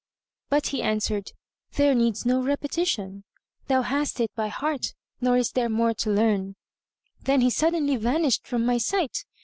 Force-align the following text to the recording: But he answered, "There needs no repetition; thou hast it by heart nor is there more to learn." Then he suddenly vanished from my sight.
But 0.49 0.65
he 0.69 0.81
answered, 0.81 1.31
"There 1.73 1.93
needs 1.93 2.25
no 2.25 2.41
repetition; 2.41 3.23
thou 3.67 3.83
hast 3.83 4.19
it 4.19 4.31
by 4.35 4.47
heart 4.47 4.95
nor 5.21 5.37
is 5.37 5.51
there 5.51 5.69
more 5.69 5.93
to 5.93 6.09
learn." 6.09 6.55
Then 7.21 7.41
he 7.41 7.51
suddenly 7.51 7.97
vanished 7.97 8.47
from 8.47 8.65
my 8.65 8.79
sight. 8.79 9.25